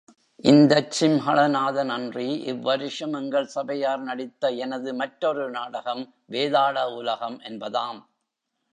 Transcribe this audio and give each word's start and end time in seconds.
இந்தச் 0.43 0.91
சிம்ஹளநாதன் 0.91 1.89
அன்றி, 1.89 2.25
இவ்வருஷம் 2.45 3.15
எங்கள் 3.15 3.45
சபையார் 3.45 4.01
நடித்த 4.01 4.51
எனது 4.59 4.93
மற்றொரு 4.93 5.49
நாடகம் 5.49 6.03
வேதாள 6.29 6.85
உலகம் 6.97 7.39
என்பதாம். 7.43 8.01